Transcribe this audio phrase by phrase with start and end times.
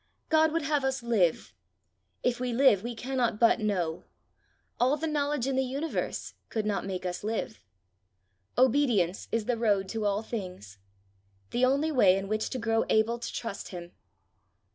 [0.29, 1.53] God would have us live:
[2.23, 4.03] if we live we cannot but know;
[4.79, 7.63] all the knowledge in the universe could not make us live.
[8.57, 10.79] Obedience is the road to all things
[11.51, 13.91] the only way in which to grow able to trust him.